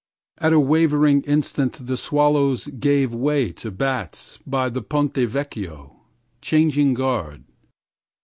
[0.41, 5.95] 28At a wavering instant the swallows gave way to bats29By the Ponte Vecchio
[6.41, 7.43] ...30Changing guard.